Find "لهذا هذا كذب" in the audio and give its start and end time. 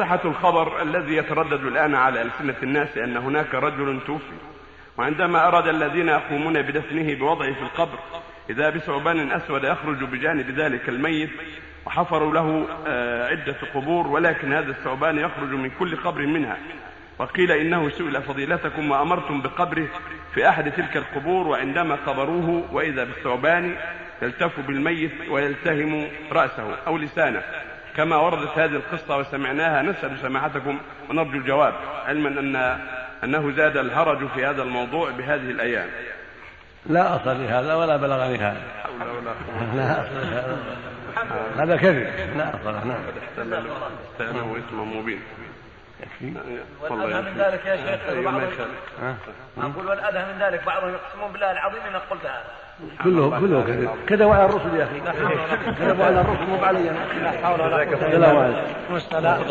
40.14-42.36